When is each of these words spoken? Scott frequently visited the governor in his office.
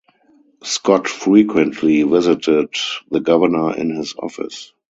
Scott 0.63 1.07
frequently 1.07 2.01
visited 2.01 2.71
the 3.11 3.19
governor 3.19 3.75
in 3.77 3.91
his 3.95 4.15
office. 4.17 4.73